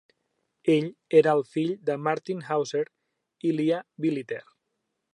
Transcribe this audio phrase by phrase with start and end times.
[0.75, 0.87] Ell
[1.19, 2.83] era el fill de Martin Hauser
[3.51, 4.45] i Leah Billiter.